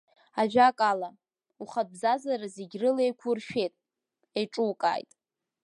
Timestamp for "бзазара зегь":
1.93-2.75